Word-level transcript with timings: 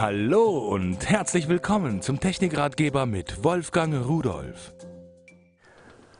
Hallo 0.00 0.58
und 0.58 1.10
herzlich 1.10 1.48
willkommen 1.48 2.02
zum 2.02 2.20
Technikratgeber 2.20 3.04
mit 3.04 3.42
Wolfgang 3.42 4.06
Rudolf. 4.06 4.72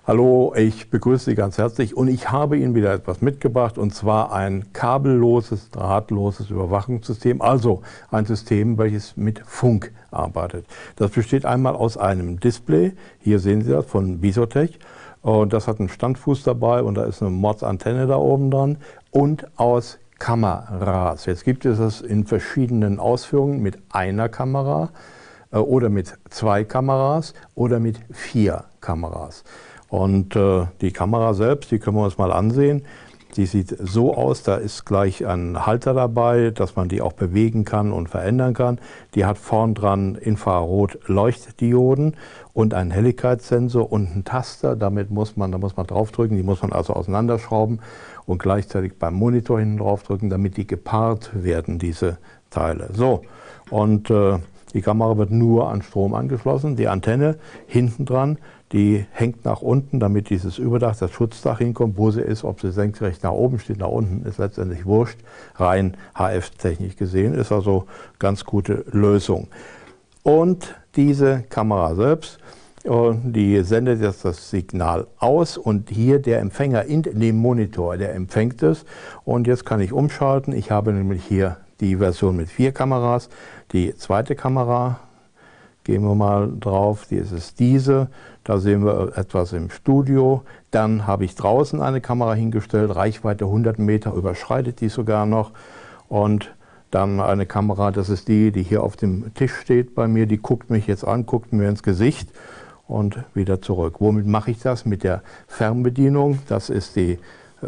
Hallo, 0.05 0.53
ich 0.57 0.91
begrüße 0.91 1.27
Sie 1.27 1.37
ganz 1.37 1.59
herzlich 1.59 1.97
und 1.97 2.09
ich 2.09 2.33
habe 2.33 2.59
Ihnen 2.59 2.75
wieder 2.75 2.93
etwas 2.93 3.21
mitgebracht 3.21 3.79
und 3.79 3.95
zwar 3.95 4.33
ein 4.33 4.73
kabelloses, 4.73 5.71
drahtloses 5.71 6.51
Überwachungssystem, 6.51 7.41
also 7.41 7.83
ein 8.11 8.27
System, 8.27 8.79
welches 8.79 9.17
mit 9.17 9.39
Funk 9.47 9.93
arbeitet. 10.11 10.67
Das 10.97 11.13
besteht 11.13 11.47
einmal 11.47 11.77
aus 11.77 11.97
einem 11.97 12.41
Display, 12.41 12.95
hier 13.21 13.39
sehen 13.39 13.63
Sie 13.63 13.71
das 13.71 13.87
von 13.87 14.19
Bisotech 14.19 14.81
und 15.23 15.53
das 15.53 15.69
hat 15.69 15.79
einen 15.79 15.89
Standfuß 15.89 16.43
dabei 16.43 16.83
und 16.83 16.97
da 16.97 17.05
ist 17.05 17.23
eine 17.23 17.31
Mordsantenne 17.31 18.09
da 18.09 18.17
oben 18.17 18.51
dran 18.51 18.79
und 19.13 19.47
aus 19.57 20.01
Kameras. 20.19 21.27
Jetzt 21.27 21.45
gibt 21.45 21.65
es 21.65 21.79
das 21.79 22.01
in 22.01 22.27
verschiedenen 22.27 22.99
Ausführungen 22.99 23.61
mit 23.61 23.79
einer 23.91 24.29
Kamera 24.29 24.91
äh, 25.53 25.59
oder 25.59 25.89
mit 25.89 26.15
zwei 26.31 26.65
Kameras 26.65 27.35
oder 27.55 27.81
mit 27.81 28.01
vier 28.13 28.65
Kameras. 28.81 29.45
Und 29.89 30.37
äh, 30.37 30.67
die 30.81 30.93
Kamera 30.93 31.35
selbst, 31.35 31.71
die 31.71 31.79
können 31.79 31.97
wir 31.97 32.05
uns 32.05 32.19
mal 32.19 32.33
ansehen. 32.33 32.85
Die 33.37 33.47
sieht 33.47 33.77
so 33.79 34.15
aus, 34.15 34.43
da 34.43 34.57
ist 34.57 34.87
gleich 34.87 35.27
ein 35.27 35.67
Halter 35.67 35.95
dabei, 35.95 36.51
dass 36.51 36.77
man 36.77 36.89
die 36.89 37.03
auch 37.03 37.13
bewegen 37.13 37.65
kann 37.65 37.93
und 37.93 38.09
verändern 38.09 38.55
kann. 38.55 38.81
Die 39.15 39.25
hat 39.25 39.39
vorn 39.39 39.75
dran 39.75 40.15
Infrarot-Leuchtdioden 40.15 42.17
und 42.55 42.75
einen 42.75 42.91
Helligkeitssensor 42.91 43.93
und 43.93 44.11
einen 44.11 44.25
Taster. 44.25 44.77
Damit 44.77 45.11
muss 45.11 45.37
man, 45.37 45.53
da 45.53 45.59
muss 45.59 45.77
man 45.77 45.87
draufdrücken, 45.87 46.37
die 46.37 46.43
muss 46.43 46.63
man 46.63 46.73
also 46.73 46.95
auseinanderschrauben 46.95 47.81
und 48.27 48.43
gleichzeitig 48.43 48.99
beim 48.99 49.15
Monitor 49.15 49.61
hinten 49.61 49.79
draufdrücken, 49.79 50.31
damit 50.31 50.57
die 50.57 50.67
gepaart 50.67 51.45
werden, 51.45 51.79
diese 51.79 52.19
Teile. 52.51 52.91
So, 52.95 53.23
und 53.71 54.11
äh, 54.11 54.39
die 54.75 54.83
Kamera 54.83 55.17
wird 55.17 55.31
nur 55.31 55.69
an 55.69 55.83
Strom 55.83 56.15
angeschlossen. 56.15 56.77
Die 56.77 56.89
Antenne 56.89 57.37
hinten 57.67 58.05
dran, 58.05 58.39
die 58.73 59.07
hängt 59.11 59.45
nach 59.45 59.63
unten, 59.63 59.99
damit 59.99 60.29
dieses 60.29 60.59
Überdach, 60.59 60.97
das 60.97 61.11
Schutzdach 61.11 61.59
hinkommt. 61.59 61.97
Wo 61.97 62.11
sie 62.11 62.21
ist, 62.21 62.45
ob 62.45 62.61
sie 62.61 62.71
senkrecht 62.71 63.23
nach 63.23 63.33
oben 63.33 63.59
steht, 63.59 63.79
nach 63.79 63.89
unten, 63.89 64.27
ist 64.27 64.39
letztendlich 64.39 64.85
wurscht. 64.85 65.19
Rein 65.57 65.97
HF-technisch 66.15 66.97
gesehen 66.97 67.35
ist 67.35 67.51
also 67.51 67.87
ganz 68.19 68.45
gute 68.45 68.85
Lösung. 68.91 69.49
Und 70.23 70.75
diese 70.97 71.45
Kamera 71.49 71.95
selbst, 71.95 72.39
äh, 72.85 73.15
die 73.23 73.63
sendet 73.63 74.03
jetzt 74.03 74.25
das 74.27 74.51
Signal 74.51 75.07
aus 75.19 75.57
und 75.57 75.89
hier 75.89 76.19
der 76.19 76.41
Empfänger 76.41 76.85
in 76.85 77.03
dem 77.03 77.37
Monitor, 77.37 77.97
der 77.97 78.15
empfängt 78.15 78.63
es. 78.63 78.85
Und 79.25 79.47
jetzt 79.47 79.65
kann 79.65 79.81
ich 79.81 79.93
umschalten. 79.93 80.53
Ich 80.53 80.71
habe 80.71 80.93
nämlich 80.93 81.25
hier 81.25 81.57
die 81.81 81.97
Version 81.97 82.37
mit 82.37 82.49
vier 82.49 82.73
Kameras. 82.73 83.29
Die 83.73 83.95
zweite 83.97 84.35
Kamera, 84.35 85.01
gehen 85.89 86.03
wir 86.03 86.15
mal 86.15 86.53
drauf, 86.61 87.07
die 87.09 87.17
ist 87.17 87.33
es 87.33 87.55
diese. 87.55 88.09
Da 88.45 88.59
sehen 88.59 88.85
wir 88.85 89.17
etwas 89.17 89.55
im 89.55 89.71
Studio. 89.71 90.43
Dann 90.71 91.07
habe 91.07 91.25
ich 91.25 91.35
draußen 91.35 91.81
eine 91.81 92.03
Kamera 92.03 92.35
hingestellt, 92.35 92.95
Reichweite 92.95 93.47
100 93.47 93.79
Meter, 93.79 94.13
überschreitet 94.13 94.83
die 94.83 94.91
sogar 94.91 95.25
noch. 95.25 95.53
Und 96.09 96.55
dann 96.91 97.21
eine 97.21 97.47
Kamera, 97.47 97.91
das 97.91 98.11
ist 98.11 98.29
die, 98.29 98.51
die 98.51 98.63
hier 98.63 98.83
auf 98.83 98.97
dem 98.97 99.33
Tisch 99.35 99.55
steht 99.55 99.95
bei 99.95 100.09
mir, 100.09 100.27
die 100.27 100.39
guckt 100.39 100.69
mich 100.69 100.87
jetzt 100.87 101.07
an, 101.07 101.25
guckt 101.25 101.53
mir 101.53 101.69
ins 101.69 101.83
Gesicht 101.83 102.31
und 102.87 103.19
wieder 103.35 103.63
zurück. 103.63 103.97
Womit 103.99 104.27
mache 104.27 104.51
ich 104.51 104.61
das? 104.61 104.85
Mit 104.85 105.05
der 105.05 105.23
Fernbedienung. 105.47 106.39
Das 106.49 106.71
ist 106.71 106.97
die 106.97 107.19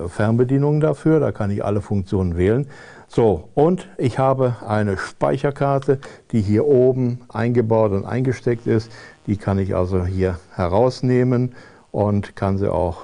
Fernbedienung 0.06 0.80
dafür, 0.80 1.20
da 1.20 1.33
kann 1.33 1.50
ich 1.50 1.64
alle 1.64 1.80
Funktionen 1.80 2.36
wählen. 2.36 2.66
So, 3.08 3.48
und 3.55 3.88
ich 3.98 4.19
habe 4.19 4.56
eine 4.66 4.97
Speicherkarte, 4.97 5.98
die 6.30 6.41
hier 6.41 6.66
oben 6.66 7.20
eingebaut 7.28 7.91
und 7.92 8.05
eingesteckt 8.05 8.66
ist. 8.66 8.92
Die 9.27 9.36
kann 9.36 9.58
ich 9.58 9.74
also 9.74 10.05
hier 10.05 10.38
herausnehmen 10.55 11.55
und 11.91 12.37
kann 12.37 12.56
sie 12.56 12.72
auch 12.72 12.98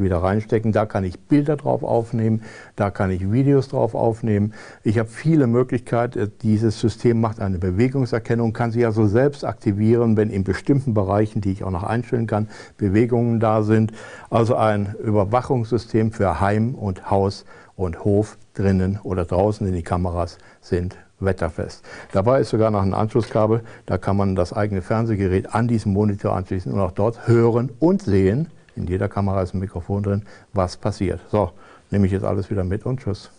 wieder 0.00 0.18
reinstecken. 0.18 0.72
Da 0.72 0.86
kann 0.86 1.04
ich 1.04 1.20
Bilder 1.20 1.56
drauf 1.56 1.82
aufnehmen, 1.82 2.42
da 2.76 2.90
kann 2.90 3.10
ich 3.10 3.30
Videos 3.30 3.68
drauf 3.68 3.94
aufnehmen. 3.94 4.54
Ich 4.82 4.98
habe 4.98 5.08
viele 5.08 5.46
Möglichkeiten. 5.46 6.32
Dieses 6.42 6.80
System 6.80 7.20
macht 7.20 7.40
eine 7.40 7.58
Bewegungserkennung, 7.58 8.52
kann 8.52 8.70
sich 8.70 8.84
also 8.84 9.06
selbst 9.06 9.44
aktivieren, 9.44 10.16
wenn 10.16 10.30
in 10.30 10.44
bestimmten 10.44 10.94
Bereichen, 10.94 11.40
die 11.40 11.52
ich 11.52 11.64
auch 11.64 11.70
noch 11.70 11.84
einstellen 11.84 12.26
kann, 12.26 12.48
Bewegungen 12.76 13.40
da 13.40 13.62
sind. 13.62 13.92
Also 14.30 14.56
ein 14.56 14.94
Überwachungssystem 15.02 16.12
für 16.12 16.40
Heim 16.40 16.74
und 16.74 17.10
Haus 17.10 17.44
und 17.76 18.04
Hof 18.04 18.38
drinnen 18.54 18.98
oder 19.02 19.24
draußen 19.24 19.66
in 19.66 19.74
die 19.74 19.82
Kameras 19.82 20.38
sind 20.60 20.96
wetterfest. 21.20 21.84
Dabei 22.12 22.40
ist 22.40 22.50
sogar 22.50 22.70
noch 22.70 22.82
ein 22.82 22.94
Anschlusskabel, 22.94 23.62
da 23.86 23.98
kann 23.98 24.16
man 24.16 24.34
das 24.34 24.52
eigene 24.52 24.82
Fernsehgerät 24.82 25.54
an 25.54 25.68
diesen 25.68 25.92
Monitor 25.92 26.34
anschließen 26.34 26.72
und 26.72 26.80
auch 26.80 26.92
dort 26.92 27.28
hören 27.28 27.70
und 27.78 28.02
sehen, 28.02 28.48
in 28.76 28.86
jeder 28.86 29.08
Kamera 29.08 29.42
ist 29.42 29.54
ein 29.54 29.60
Mikrofon 29.60 30.02
drin, 30.02 30.26
was 30.52 30.76
passiert. 30.76 31.20
So, 31.30 31.52
nehme 31.90 32.06
ich 32.06 32.12
jetzt 32.12 32.24
alles 32.24 32.50
wieder 32.50 32.64
mit 32.64 32.86
und 32.86 33.00
tschüss. 33.00 33.30